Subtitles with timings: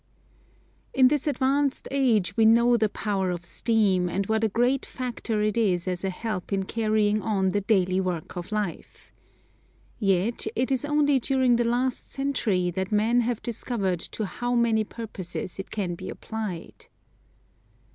[0.95, 5.43] In this advanced age we know the power of steam, and what a great factor
[5.43, 9.13] it is as a help in carrying on the daily work of life.
[9.99, 14.83] Yet, it is only during the last century that men have discovered to how many
[14.83, 16.87] purposes it can be applied.